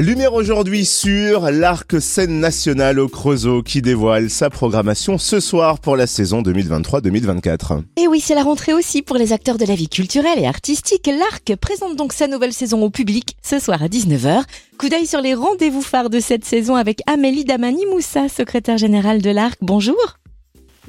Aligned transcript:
Lumière 0.00 0.32
aujourd'hui 0.32 0.86
sur 0.86 1.50
l'Arc 1.50 2.00
Scène 2.00 2.40
Nationale 2.40 2.98
au 2.98 3.06
Creusot 3.06 3.62
qui 3.62 3.82
dévoile 3.82 4.30
sa 4.30 4.48
programmation 4.48 5.18
ce 5.18 5.40
soir 5.40 5.78
pour 5.78 5.94
la 5.94 6.06
saison 6.06 6.40
2023-2024. 6.40 7.82
Et 7.98 8.08
oui, 8.08 8.20
c'est 8.20 8.34
la 8.34 8.42
rentrée 8.42 8.72
aussi 8.72 9.02
pour 9.02 9.18
les 9.18 9.34
acteurs 9.34 9.58
de 9.58 9.66
la 9.66 9.74
vie 9.74 9.90
culturelle 9.90 10.38
et 10.38 10.46
artistique. 10.46 11.06
L'Arc 11.06 11.54
présente 11.60 11.96
donc 11.96 12.14
sa 12.14 12.28
nouvelle 12.28 12.54
saison 12.54 12.82
au 12.82 12.88
public 12.88 13.36
ce 13.42 13.58
soir 13.58 13.82
à 13.82 13.88
19h. 13.88 14.44
Coup 14.78 14.88
d'œil 14.88 15.04
sur 15.04 15.20
les 15.20 15.34
rendez-vous 15.34 15.82
phares 15.82 16.08
de 16.08 16.18
cette 16.18 16.46
saison 16.46 16.76
avec 16.76 17.02
Amélie 17.06 17.44
Damani-Moussa, 17.44 18.30
secrétaire 18.30 18.78
générale 18.78 19.20
de 19.20 19.28
l'Arc. 19.28 19.58
Bonjour. 19.60 19.98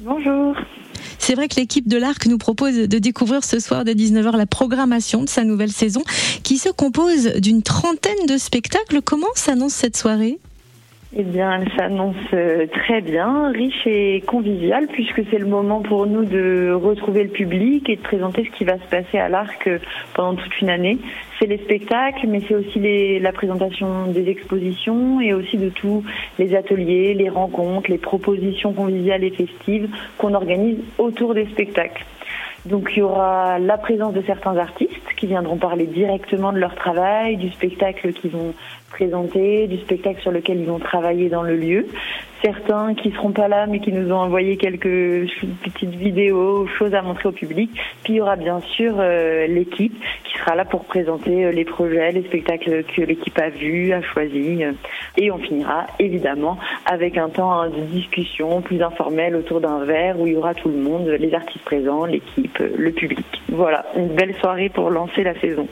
Bonjour. 0.00 0.56
C'est 1.22 1.36
vrai 1.36 1.46
que 1.46 1.54
l'équipe 1.54 1.86
de 1.86 1.98
l'Arc 1.98 2.26
nous 2.26 2.36
propose 2.36 2.74
de 2.76 2.98
découvrir 2.98 3.44
ce 3.44 3.60
soir 3.60 3.84
dès 3.84 3.94
19h 3.94 4.36
la 4.36 4.44
programmation 4.44 5.22
de 5.22 5.28
sa 5.28 5.44
nouvelle 5.44 5.70
saison 5.70 6.02
qui 6.42 6.58
se 6.58 6.68
compose 6.68 7.36
d'une 7.36 7.62
trentaine 7.62 8.26
de 8.28 8.36
spectacles. 8.36 9.00
Comment 9.02 9.28
s'annonce 9.36 9.72
cette 9.72 9.96
soirée? 9.96 10.40
Eh 11.16 11.22
bien, 11.22 11.60
elle 11.60 11.70
s'annonce 11.76 12.16
euh, 12.32 12.66
très 12.66 13.02
bien, 13.02 13.52
riche 13.52 13.86
et 13.86 14.24
conviviale, 14.26 14.88
puisque 14.88 15.22
c'est 15.30 15.38
le 15.38 15.46
moment 15.46 15.80
pour 15.80 16.06
nous 16.06 16.24
de 16.24 16.72
retrouver 16.72 17.22
le 17.22 17.30
public 17.30 17.88
et 17.88 17.94
de 17.94 18.02
présenter 18.02 18.44
ce 18.50 18.58
qui 18.58 18.64
va 18.64 18.78
se 18.78 18.88
passer 18.90 19.18
à 19.18 19.28
l'Arc 19.28 19.68
euh, 19.68 19.78
pendant 20.14 20.34
toute 20.34 20.60
une 20.60 20.70
année. 20.70 20.98
C'est 21.42 21.48
les 21.48 21.58
spectacles, 21.58 22.28
mais 22.28 22.40
c'est 22.46 22.54
aussi 22.54 23.18
la 23.18 23.32
présentation 23.32 24.06
des 24.06 24.28
expositions 24.28 25.20
et 25.20 25.34
aussi 25.34 25.56
de 25.56 25.70
tous 25.70 26.04
les 26.38 26.54
ateliers, 26.54 27.14
les 27.14 27.28
rencontres, 27.30 27.90
les 27.90 27.98
propositions 27.98 28.72
conviviales 28.72 29.24
et 29.24 29.30
festives 29.30 29.88
qu'on 30.18 30.34
organise 30.34 30.78
autour 30.98 31.34
des 31.34 31.46
spectacles. 31.46 32.04
Donc 32.64 32.92
il 32.92 33.00
y 33.00 33.02
aura 33.02 33.58
la 33.58 33.76
présence 33.76 34.14
de 34.14 34.22
certains 34.22 34.56
artistes 34.56 35.14
qui 35.16 35.26
viendront 35.26 35.56
parler 35.56 35.86
directement 35.86 36.52
de 36.52 36.58
leur 36.58 36.76
travail, 36.76 37.36
du 37.38 37.50
spectacle 37.50 38.12
qu'ils 38.12 38.30
vont 38.30 38.54
présenter, 38.90 39.66
du 39.66 39.78
spectacle 39.78 40.20
sur 40.22 40.30
lequel 40.30 40.60
ils 40.60 40.68
vont 40.68 40.78
travailler 40.78 41.28
dans 41.28 41.42
le 41.42 41.56
lieu. 41.56 41.88
Certains 42.42 42.94
qui 42.94 43.12
seront 43.12 43.30
pas 43.30 43.46
là 43.46 43.66
mais 43.66 43.78
qui 43.78 43.92
nous 43.92 44.10
ont 44.12 44.18
envoyé 44.18 44.56
quelques 44.56 45.28
petites 45.62 45.94
vidéos, 45.94 46.66
choses 46.66 46.92
à 46.92 47.00
montrer 47.00 47.28
au 47.28 47.32
public. 47.32 47.70
Puis 48.02 48.14
il 48.14 48.16
y 48.16 48.20
aura 48.20 48.34
bien 48.34 48.60
sûr 48.60 48.94
euh, 48.98 49.46
l'équipe 49.46 49.94
qui 50.24 50.38
sera 50.38 50.56
là 50.56 50.64
pour 50.64 50.84
présenter 50.84 51.44
euh, 51.44 51.52
les 51.52 51.64
projets, 51.64 52.10
les 52.10 52.24
spectacles 52.24 52.82
que 52.84 53.02
l'équipe 53.02 53.38
a 53.38 53.50
vus, 53.50 53.92
a 53.92 54.02
choisis. 54.02 54.60
Et 55.16 55.30
on 55.30 55.38
finira 55.38 55.86
évidemment 56.00 56.58
avec 56.86 57.16
un 57.16 57.28
temps 57.28 57.52
hein, 57.52 57.70
de 57.70 57.80
discussion 57.82 58.60
plus 58.60 58.82
informel 58.82 59.36
autour 59.36 59.60
d'un 59.60 59.84
verre 59.84 60.18
où 60.18 60.26
il 60.26 60.32
y 60.32 60.36
aura 60.36 60.54
tout 60.54 60.68
le 60.68 60.78
monde, 60.78 61.06
les 61.06 61.34
artistes 61.34 61.64
présents, 61.64 62.06
l'équipe, 62.06 62.58
le 62.58 62.90
public. 62.90 63.26
Voilà, 63.50 63.86
une 63.96 64.08
belle 64.08 64.34
soirée 64.36 64.68
pour 64.68 64.90
lancer 64.90 65.22
la 65.22 65.38
saison. 65.38 65.68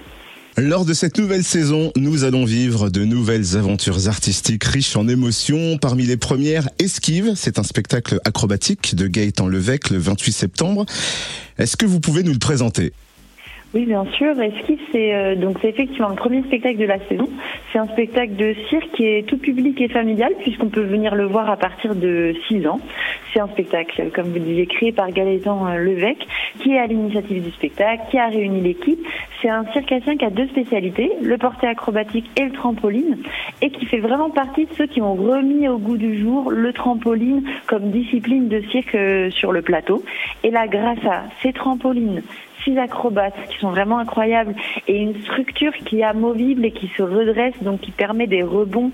Lors 0.61 0.85
de 0.85 0.93
cette 0.93 1.17
nouvelle 1.17 1.43
saison, 1.43 1.91
nous 1.97 2.25
allons 2.25 2.45
vivre 2.45 2.91
de 2.91 3.03
nouvelles 3.03 3.57
aventures 3.57 4.09
artistiques 4.09 4.63
riches 4.65 4.95
en 4.95 5.09
émotions. 5.09 5.79
Parmi 5.79 6.05
les 6.05 6.19
premières, 6.19 6.69
Esquive, 6.79 7.33
c'est 7.35 7.59
un 7.59 7.63
spectacle 7.63 8.21
acrobatique 8.27 8.95
de 8.95 9.07
Gaëtan 9.07 9.49
Levesque 9.49 9.89
le 9.89 9.97
28 9.97 10.33
septembre. 10.33 10.85
Est-ce 11.57 11.79
que 11.79 11.87
vous 11.87 11.99
pouvez 11.99 12.23
nous 12.25 12.35
le 12.35 12.39
présenter? 12.39 12.93
Oui, 13.73 13.87
bien 13.87 14.05
sûr. 14.17 14.41
Esquive, 14.41 14.81
c'est 14.91 15.15
euh, 15.15 15.37
donc 15.37 15.59
c'est 15.61 15.69
effectivement 15.69 16.09
le 16.09 16.17
premier 16.17 16.43
spectacle 16.43 16.77
de 16.77 16.87
la 16.87 16.99
saison. 17.07 17.29
C'est 17.73 17.79
un 17.79 17.87
spectacle 17.87 18.35
de 18.35 18.53
cirque 18.69 18.91
qui 18.95 19.05
est 19.05 19.29
tout 19.29 19.39
public 19.39 19.81
et 19.81 19.87
familial 19.87 20.33
puisqu'on 20.41 20.71
peut 20.71 20.83
venir 20.83 21.15
le 21.15 21.27
voir 21.27 21.49
à 21.49 21.57
partir 21.57 21.95
de 21.95 22.35
6 22.49 22.67
ans. 22.67 22.81
C'est 23.33 23.39
un 23.39 23.47
spectacle, 23.47 24.11
comme 24.13 24.27
vous 24.33 24.41
disiez, 24.41 24.67
créé 24.67 24.91
par 24.91 25.13
Gaëtan 25.13 25.69
euh, 25.69 25.77
Levesque, 25.77 26.27
qui 26.59 26.73
est 26.73 26.81
à 26.81 26.87
l'initiative 26.87 27.45
du 27.45 27.51
spectacle, 27.53 28.03
qui 28.11 28.19
a 28.19 28.27
réuni 28.27 28.61
l'équipe. 28.61 29.07
C'est 29.41 29.49
un 29.49 29.65
circassien 29.73 30.17
qui 30.17 30.25
a 30.25 30.31
deux 30.31 30.49
spécialités, 30.49 31.13
le 31.23 31.39
porté 31.39 31.69
acrobatique 31.69 32.29
et 32.37 32.47
le 32.47 32.51
trampoline, 32.51 33.19
et 33.63 33.71
qui 33.71 33.87
fait 33.87 34.01
vraiment 34.01 34.31
partie 34.31 34.67
de 34.67 34.75
ceux 34.75 34.89
qui 34.89 35.01
ont 35.01 35.15
remis 35.15 35.69
au 35.69 35.79
goût 35.79 35.97
du 35.97 36.21
jour 36.21 36.51
le 36.51 36.73
trampoline 36.73 37.45
comme 37.69 37.93
discipline 37.93 38.49
de 38.49 38.63
cirque 38.73 38.97
euh, 38.97 39.31
sur 39.31 39.53
le 39.53 39.63
plateau. 39.63 40.03
Et 40.43 40.51
là, 40.51 40.67
grâce 40.67 41.05
à 41.09 41.23
ces 41.41 41.53
trampolines, 41.53 42.23
acrobates 42.79 43.35
qui 43.51 43.59
sont 43.59 43.71
vraiment 43.71 43.99
incroyables 43.99 44.55
et 44.89 44.99
une 44.99 45.21
structure 45.23 45.73
qui 45.73 46.01
est 46.01 46.05
amovible 46.05 46.65
et 46.65 46.71
qui 46.73 46.89
se 46.97 47.03
redresse, 47.03 47.55
donc 47.63 47.81
qui 47.81 47.91
permet 47.91 48.27
des 48.27 48.43
rebonds 48.43 48.91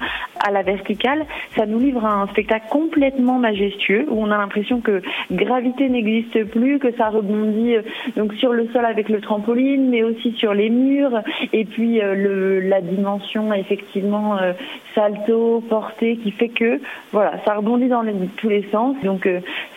à 0.47 0.50
la 0.50 0.62
verticale. 0.62 1.25
Ça 1.56 1.66
nous 1.66 1.78
livre 1.78 2.04
un 2.04 2.26
spectacle 2.28 2.66
complètement 2.70 3.38
majestueux 3.38 4.06
où 4.09 4.22
on 4.22 4.31
a 4.31 4.38
l'impression 4.38 4.81
que 4.81 5.03
gravité 5.31 5.88
n'existe 5.88 6.44
plus, 6.44 6.78
que 6.78 6.92
ça 6.97 7.09
rebondit 7.09 7.76
euh, 7.76 7.82
donc 8.16 8.34
sur 8.34 8.53
le 8.53 8.69
sol 8.69 8.84
avec 8.84 9.09
le 9.09 9.20
trampoline, 9.20 9.88
mais 9.91 10.03
aussi 10.03 10.32
sur 10.32 10.54
les 10.54 10.70
murs 10.70 11.22
et 11.53 11.65
puis 11.65 12.00
euh, 12.00 12.15
le, 12.15 12.60
la 12.60 12.81
dimension 12.81 13.53
effectivement 13.53 14.38
euh, 14.38 14.53
salto, 14.94 15.62
portée 15.69 16.16
qui 16.16 16.31
fait 16.31 16.48
que 16.48 16.81
voilà, 17.12 17.32
ça 17.44 17.54
rebondit 17.54 17.88
dans 17.88 18.04
tous 18.36 18.48
les 18.48 18.66
sens. 18.70 18.97
Donc 19.03 19.28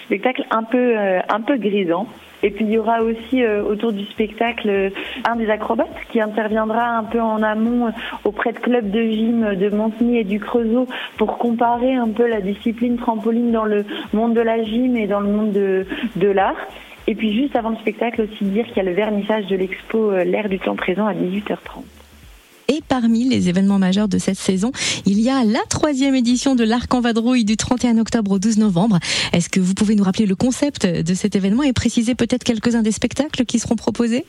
spectacle 0.10 0.44
un 0.50 0.64
peu 0.64 0.96
un 0.98 1.42
peu 1.42 1.58
grisant. 1.58 2.08
Et 2.42 2.52
puis 2.52 2.66
il 2.66 2.72
y 2.72 2.78
aura 2.78 3.02
aussi 3.02 3.44
euh, 3.44 3.64
autour 3.64 3.92
du 3.92 4.06
spectacle 4.06 4.70
euh, 4.70 4.90
un 5.30 5.36
des 5.36 5.50
acrobates 5.50 5.90
qui 6.10 6.22
interviendra 6.22 6.98
un 6.98 7.04
peu 7.04 7.20
en 7.20 7.44
amont 7.44 7.88
euh, 7.88 7.92
auprès 8.24 8.54
de 8.54 8.60
clubs 8.60 8.90
de 8.90 9.02
gym 9.02 9.56
de 9.56 9.70
Montigny 9.70 10.20
et 10.20 10.24
du 10.24 10.40
Creusot 10.40 10.88
pour 11.18 11.38
comparer 11.38 11.96
un 11.96 12.10
peu 12.10 12.28
la 12.28 12.40
discipline 12.40 12.98
trampoline 12.98 13.52
dans 13.52 13.66
le 13.66 13.86
monde 14.14 14.34
de 14.34 14.42
la 14.42 14.64
gym 14.64 14.96
et 14.96 15.08
dans 15.08 15.20
le 15.20 15.30
monde 15.30 15.52
de, 15.52 15.86
de 16.16 16.28
l'art. 16.28 16.58
Et 17.08 17.16
puis 17.16 17.34
juste 17.34 17.56
avant 17.56 17.70
le 17.70 17.78
spectacle 17.78 18.22
aussi 18.22 18.46
dire 18.46 18.66
qu'il 18.68 18.78
y 18.78 18.82
a 18.82 18.84
le 18.84 18.94
vernissage 18.94 19.48
de 19.48 19.56
l'expo 19.56 20.12
L'air 20.12 20.48
du 20.48 20.60
temps 20.60 20.76
présent 20.76 21.08
à 21.08 21.14
18h30. 21.14 21.99
Et 22.70 22.82
parmi 22.88 23.28
les 23.28 23.50
événements 23.50 23.80
majeurs 23.80 24.08
de 24.08 24.20
cette 24.20 24.38
saison, 24.38 24.72
il 25.08 25.20
y 25.20 25.30
a 25.30 25.44
la 25.44 25.62
troisième 25.70 26.14
édition 26.14 26.54
de 26.54 26.64
l'Arc 26.64 26.94
en 26.94 27.02
vadrouille 27.02 27.44
du 27.44 27.58
31 27.58 27.98
octobre 27.98 28.32
au 28.32 28.40
12 28.40 28.60
novembre. 28.60 29.00
Est-ce 29.34 29.50
que 29.50 29.60
vous 29.60 29.74
pouvez 29.74 29.96
nous 29.96 30.04
rappeler 30.04 30.28
le 30.28 30.36
concept 30.36 30.86
de 30.86 31.14
cet 31.16 31.36
événement 31.36 31.64
et 31.64 31.74
préciser 31.74 32.14
peut-être 32.14 32.44
quelques-uns 32.44 32.84
des 32.84 32.92
spectacles 32.92 33.46
qui 33.46 33.58
seront 33.58 33.76
proposés? 33.76 34.24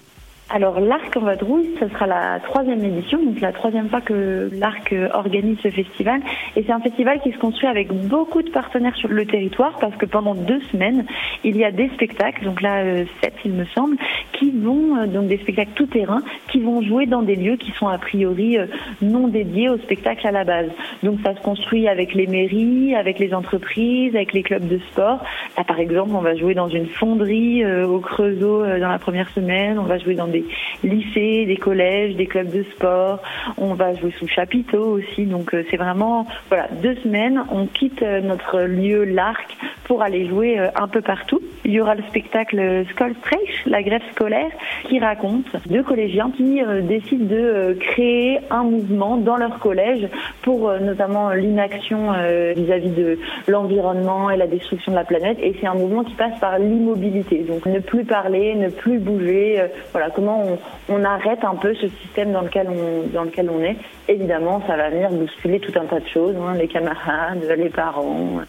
Alors 0.53 0.81
l'Arc 0.81 1.17
en 1.17 1.21
vadrouille, 1.21 1.71
ce 1.79 1.89
sera 1.89 2.07
la 2.07 2.41
troisième 2.41 2.85
édition, 2.85 3.23
donc 3.23 3.41
la 3.41 3.53
troisième 3.53 3.89
fois 3.89 4.01
que 4.01 4.51
l'Arc 4.53 4.93
organise 5.15 5.59
ce 5.63 5.71
festival. 5.71 6.21
Et 6.57 6.65
c'est 6.65 6.73
un 6.73 6.81
festival 6.81 7.21
qui 7.21 7.31
se 7.31 7.39
construit 7.39 7.69
avec 7.69 7.93
beaucoup 7.93 8.43
de 8.43 8.51
partenaires 8.51 8.97
sur 8.97 9.09
le 9.09 9.25
territoire 9.27 9.79
parce 9.81 9.95
que 9.97 10.07
pendant 10.07 10.35
deux 10.35 10.61
semaines, 10.73 11.07
il 11.45 11.57
y 11.57 11.65
a 11.65 11.71
des 11.71 11.89
spectacles, 11.91 12.45
donc 12.45 12.63
là 12.63 12.79
euh, 12.79 13.05
sept 13.23 13.35
il 13.45 13.53
me 13.53 13.65
semble, 13.67 13.97
qui 14.33 14.51
vont, 14.51 14.97
euh, 14.97 15.07
donc 15.07 15.29
des 15.29 15.39
spectacles 15.39 15.71
tout 15.75 15.87
terrain, 15.87 16.21
qui 16.49 16.61
vont 16.61 16.83
jouer 16.83 17.07
dans 17.07 17.23
des 17.23 17.37
lieux 17.37 17.57
qui 17.57 17.71
sont 17.73 17.87
a 17.87 17.99
priori 17.99 18.59
euh, 18.59 18.67
non 19.03 19.29
dédiés 19.29 19.69
au 19.69 19.79
spectacle 19.79 20.27
à 20.27 20.33
la 20.33 20.43
base. 20.43 20.71
Donc 21.05 21.21
ça 21.25 21.37
se 21.37 21.41
construit 21.41 21.87
avec 21.87 22.13
les 22.15 22.27
mairies, 22.27 22.97
avec 22.97 23.21
les 23.21 23.33
entreprises, 23.35 24.17
avec 24.17 24.33
les 24.33 24.43
clubs 24.43 24.67
de 24.67 24.79
sport. 24.91 25.23
Là 25.57 25.63
par 25.63 25.79
exemple, 25.79 26.11
on 26.15 26.21
va 26.21 26.35
jouer 26.35 26.55
dans 26.55 26.69
une 26.69 26.87
fonderie 26.87 27.65
au 27.65 28.01
Creusot 28.01 28.67
dans 28.67 28.89
la 28.89 28.99
première 28.99 29.29
semaine, 29.31 29.79
on 29.79 29.85
va 29.85 29.99
jouer 29.99 30.15
dans 30.15 30.27
des 30.27 30.40
lycées, 30.83 31.47
des 31.47 31.57
collèges, 31.57 32.17
des 32.17 32.27
clubs 32.27 32.51
de 32.51 32.63
sport. 32.65 33.23
On 33.57 33.75
va 33.75 33.95
jouer 33.95 34.13
sous 34.19 34.29
chapiteau 34.29 34.99
aussi. 34.99 35.27
Donc 35.27 35.55
euh, 35.55 35.65
c'est 35.71 35.77
vraiment 35.77 36.27
voilà 36.49 36.69
deux 36.83 36.97
semaines. 36.97 37.43
On 37.51 37.67
quitte 37.67 38.03
euh, 38.03 38.21
notre 38.21 38.61
lieu 38.61 39.05
l'Arc 39.05 39.57
pour 39.91 40.03
aller 40.03 40.29
jouer 40.29 40.57
euh, 40.57 40.69
un 40.77 40.87
peu 40.87 41.01
partout. 41.01 41.41
Il 41.65 41.73
y 41.73 41.81
aura 41.81 41.97
le 41.97 42.05
spectacle 42.05 42.85
Skolstreich, 42.91 43.67
la 43.67 43.83
grève 43.83 44.03
scolaire, 44.13 44.51
qui 44.85 45.01
raconte 45.01 45.47
deux 45.67 45.83
collégiens 45.83 46.31
qui 46.37 46.61
décident 46.83 47.25
de 47.25 47.77
créer 47.81 48.39
un 48.51 48.63
mouvement 48.63 49.17
dans 49.17 49.37
leur 49.37 49.59
collège 49.59 50.09
pour 50.43 50.73
notamment 50.81 51.31
l'inaction 51.31 52.13
vis-à-vis 52.57 52.91
de 52.91 53.19
l'environnement 53.47 54.31
et 54.31 54.37
la 54.37 54.47
destruction 54.47 54.93
de 54.93 54.97
la 54.97 55.05
planète. 55.05 55.39
Et 55.43 55.55
c'est 55.61 55.67
un 55.67 55.75
mouvement 55.75 56.03
qui 56.03 56.15
passe 56.15 56.39
par 56.41 56.59
l'immobilité. 56.59 57.45
Donc 57.47 57.67
ne 57.67 57.79
plus 57.79 58.05
parler, 58.05 58.55
ne 58.55 58.69
plus 58.69 58.99
bouger. 58.99 59.63
Voilà 59.93 60.11
comment 60.11 60.59
on, 60.89 61.05
arrête 61.05 61.45
un 61.45 61.57
peu 61.57 61.75
ce 61.75 61.89
système 61.89 62.33
dans 62.33 62.43
lequel 62.43 62.69
on, 62.69 63.09
dans 63.13 63.25
lequel 63.25 63.51
on 63.51 63.63
est. 63.63 63.77
Évidemment, 64.09 64.63
ça 64.67 64.77
va 64.77 64.89
venir 64.89 65.11
bousculer 65.11 65.61
tout 65.61 65.79
un 65.79 65.85
tas 65.85 66.01
de 66.01 66.09
choses, 66.09 66.37
hein, 66.37 66.55
les 66.59 66.69
camarades, 66.69 67.45
les 67.57 67.69
parents. 67.69 68.41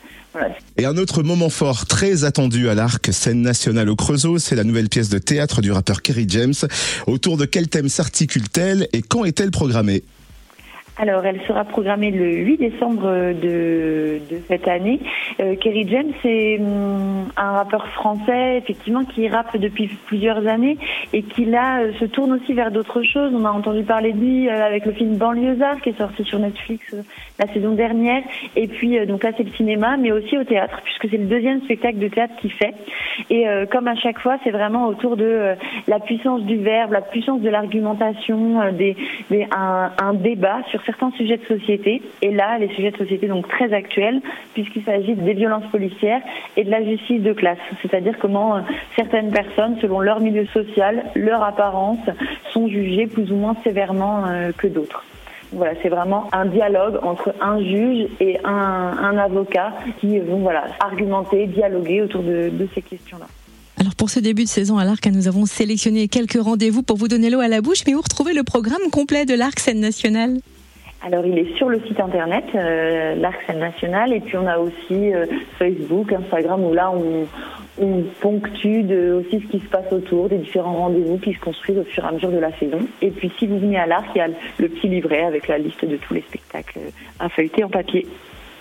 Et 0.78 0.86
un 0.86 0.98
autre 0.98 1.24
moment 1.24 1.50
fort 1.50 1.86
très 1.86 2.24
attendu 2.24 2.69
à 2.69 2.75
l'Arc, 2.75 3.10
scène 3.12 3.42
nationale 3.42 3.89
au 3.89 3.95
Creusot, 3.95 4.39
c'est 4.39 4.56
la 4.56 4.63
nouvelle 4.63 4.89
pièce 4.89 5.10
de 5.10 5.18
théâtre 5.18 5.62
du 5.62 5.72
rappeur 5.72 6.01
Kerry 6.01 6.25
James. 6.30 6.54
Autour 7.07 7.38
de 7.38 7.45
quel 7.45 7.68
thème 7.68 7.89
s'articule-t-elle 7.89 8.88
et 8.94 9.01
quand 9.01 9.25
est-elle 9.25 9.51
programmée? 9.51 10.04
Alors, 11.01 11.25
elle 11.25 11.42
sera 11.48 11.63
programmée 11.63 12.12
le 12.12 12.31
8 12.31 12.57
décembre 12.57 13.33
de, 13.33 14.19
cette 14.48 14.68
année. 14.68 15.00
Euh, 15.39 15.56
Kerry 15.56 15.88
James, 15.89 16.12
c'est 16.21 16.59
hum, 16.59 17.25
un 17.38 17.51
rappeur 17.53 17.88
français, 17.88 18.59
effectivement, 18.59 19.03
qui 19.06 19.27
rappe 19.27 19.57
depuis 19.57 19.88
plusieurs 20.06 20.45
années 20.45 20.77
et 21.12 21.24
qui 21.24 21.45
là 21.45 21.80
euh, 21.80 21.94
se 22.00 22.06
tourne 22.06 22.33
aussi 22.33 22.53
vers 22.53 22.69
d'autres 22.69 23.01
choses. 23.01 23.33
On 23.33 23.45
a 23.45 23.50
entendu 23.50 23.81
parler 23.81 24.13
de 24.13 24.19
lui 24.19 24.48
euh, 24.48 24.63
avec 24.63 24.86
le 24.86 24.92
film 24.92 25.18
Banlieusard 25.18 25.81
qui 25.81 25.89
est 25.89 25.98
sorti 25.98 26.24
sur 26.24 26.38
Netflix 26.38 26.95
la 27.39 27.48
saison 27.48 27.71
dernière. 27.71 28.21
Et 28.56 28.68
puis, 28.68 29.03
donc 29.07 29.24
là, 29.24 29.31
c'est 29.36 29.44
le 29.44 29.53
cinéma, 29.53 29.98
mais 29.98 30.12
aussi 30.12 30.38
au 30.38 30.44
théâtre, 30.44 30.81
puisque 30.83 31.09
c'est 31.09 31.18
le 31.18 31.25
deuxième 31.25 31.63
spectacle 31.63 31.98
de 31.98 32.09
théâtre 32.09 32.36
qu'il 32.39 32.51
fait. 32.51 32.75
Et 33.31 33.45
comme 33.71 33.88
à 33.88 33.95
chaque 33.95 34.19
fois, 34.19 34.38
c'est 34.44 34.51
vraiment 34.51 34.88
autour 34.88 35.18
de 35.18 35.56
la 35.88 36.00
puissance 36.00 36.44
du 36.44 36.57
verbe, 36.57 36.92
la 36.92 37.01
puissance 37.01 37.42
de 37.42 37.50
l'argumentation, 37.50 38.71
des, 38.74 38.95
un, 39.51 40.13
débat 40.13 40.59
sur 40.69 40.83
sujets 41.18 41.38
de 41.38 41.46
société. 41.46 42.02
Et 42.22 42.32
là, 42.32 42.58
les 42.60 42.70
sujets 42.70 42.92
de 42.92 42.98
société 42.98 43.28
donc 43.28 43.48
très 43.48 43.74
actuels, 43.74 44.22
puisqu'il 44.54 44.84
s'agit 44.84 45.14
des 45.14 45.34
violences 45.34 45.70
policières 45.72 46.22
et 46.58 46.64
de 46.64 46.72
la 46.72 46.84
justice 46.84 47.22
de 47.22 47.34
classe. 47.34 47.60
C'est-à-dire 47.82 48.18
comment 48.20 48.58
euh, 48.58 48.62
certaines 48.96 49.32
personnes, 49.32 49.78
selon 49.82 50.00
leur 50.00 50.20
milieu 50.20 50.46
social, 50.48 51.06
leur 51.16 51.44
apparence, 51.44 52.00
sont 52.52 52.68
jugées 52.68 53.08
plus 53.08 53.32
ou 53.32 53.36
moins 53.36 53.56
sévèrement 53.64 54.26
euh, 54.28 54.52
que 54.58 54.68
d'autres. 54.68 55.04
Voilà, 55.54 55.74
c'est 55.82 55.90
vraiment 55.90 56.30
un 56.32 56.46
dialogue 56.46 57.00
entre 57.04 57.36
un 57.42 57.60
juge 57.62 58.08
et 58.22 58.38
un, 58.46 59.18
avocat 59.18 59.74
qui 60.00 60.18
vont 60.20 60.40
voilà, 60.40 60.64
argumenter, 60.80 61.46
dialoguer 61.48 62.02
autour 62.02 62.24
de, 62.24 62.50
de 62.50 62.68
ces 62.74 62.82
questions-là. 62.82 63.28
Alors 63.82 63.96
pour 63.96 64.10
ce 64.10 64.20
début 64.20 64.44
de 64.44 64.48
saison 64.48 64.78
à 64.78 64.86
l'Arc, 64.86 65.06
nous 65.08 65.28
avons 65.28 65.46
sélectionné 65.46 66.08
quelques 66.08 66.40
rendez-vous 66.40 66.84
pour 66.84 66.98
vous 66.98 67.08
donner 67.08 67.30
l'eau 67.30 67.40
à 67.40 67.48
la 67.48 67.62
bouche, 67.62 67.84
mais 67.88 67.96
où 67.96 68.02
retrouver 68.02 68.34
le 68.34 68.44
programme 68.44 68.92
complet 68.92 69.26
de 69.26 69.34
l'Arc 69.34 69.60
Scène 69.60 69.80
Nationale? 69.80 70.38
Alors 71.03 71.25
il 71.25 71.38
est 71.38 71.56
sur 71.57 71.69
le 71.69 71.80
site 71.81 72.00
internet, 72.00 72.45
euh, 72.53 73.15
l'Arc 73.15 73.38
Scène 73.48 73.59
Nationale, 73.59 74.13
et 74.13 74.19
puis 74.19 74.38
on 74.38 74.45
a 74.45 74.57
aussi 74.59 75.13
euh, 75.13 75.25
Facebook, 75.57 76.13
Instagram, 76.13 76.63
où 76.63 76.74
là 76.74 76.92
on, 76.92 77.25
on 77.83 78.03
ponctue 78.19 78.83
de, 78.83 79.13
aussi 79.13 79.42
ce 79.42 79.51
qui 79.51 79.59
se 79.59 79.69
passe 79.69 79.92
autour, 79.92 80.30
des 80.30 80.38
différents 80.38 80.74
rendez-vous 80.74 81.18
qui 81.18 81.33
se 81.33 81.39
construisent 81.39 81.80
au 81.80 81.83
fur 81.83 82.03
et 82.03 82.07
à 82.07 82.12
mesure 82.12 82.31
de 82.31 82.38
la 82.38 82.51
saison. 82.57 82.80
Et 83.01 83.09
puis 83.09 83.31
si 83.39 83.48
vous 83.48 83.57
venez 83.59 83.80
à 83.80 83.88
l'Arc, 83.88 84.06
il 84.15 84.19
y 84.19 84.21
a 84.21 84.27
le 84.27 84.69
petit 84.69 84.88
livret 84.88 85.24
avec 85.24 85.48
la 85.48 85.57
liste 85.57 85.83
de 85.83 85.98
tous 85.98 86.13
les 86.13 86.21
spectacles 86.21 86.80
à 87.19 87.30
feuilleter 87.30 87.63
en 87.63 87.69
papier. 87.69 88.06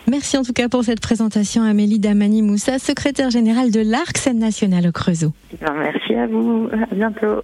Merci 0.09 0.39
en 0.39 0.43
tout 0.43 0.55
cas 0.55 0.69
pour 0.69 0.83
cette 0.83 1.01
présentation, 1.01 1.63
Amélie 1.63 2.01
Damani 2.01 2.43
Moussa, 2.43 2.79
secrétaire 2.79 3.31
générale 3.31 3.71
de 3.71 3.81
l'Arc 3.81 4.17
Scène 4.17 4.39
Nationale 4.39 4.89
au 4.89 4.93
Creusot. 4.93 5.33
Ben, 5.61 5.75
merci 5.75 6.15
à 6.15 6.27
vous, 6.27 6.69
à 6.73 6.95
bientôt. 6.95 7.43